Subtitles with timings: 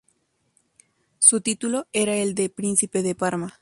[1.19, 3.59] Su título era el de Príncipe de Parma.